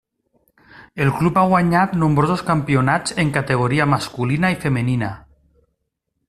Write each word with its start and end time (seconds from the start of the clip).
El 1.03 1.11
club 1.17 1.35
ha 1.41 1.43
guanyat 1.51 1.93
nombrosos 2.03 2.43
campionats 2.47 3.15
en 3.25 3.35
categoria 3.37 3.87
masculina 3.93 4.53
i 4.57 4.59
femenina. 4.65 5.13